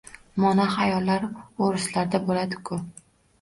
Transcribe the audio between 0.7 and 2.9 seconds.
ayollar o‘rislarda bo‘ladi-ku?